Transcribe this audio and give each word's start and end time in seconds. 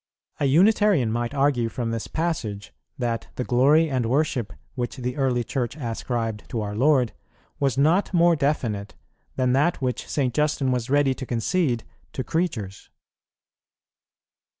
"[20:2] 0.39 0.45
A 0.45 0.45
Unitarian 0.49 1.11
might 1.11 1.35
argue 1.35 1.69
from 1.69 1.91
this 1.91 2.07
passage 2.07 2.73
that 2.97 3.27
the 3.35 3.43
glory 3.43 3.87
and 3.87 4.07
worship 4.09 4.51
which 4.73 4.97
the 4.97 5.15
early 5.15 5.43
Church 5.43 5.75
ascribed 5.77 6.49
to 6.49 6.59
our 6.59 6.75
Lord 6.75 7.13
was 7.59 7.77
not 7.77 8.11
more 8.11 8.35
definite 8.35 8.95
than 9.35 9.53
that 9.53 9.79
which 9.79 10.07
St. 10.09 10.33
Justin 10.33 10.71
was 10.71 10.89
ready 10.89 11.13
to 11.13 11.25
concede 11.27 11.83
to 12.13 12.23
creatures. 12.23 12.89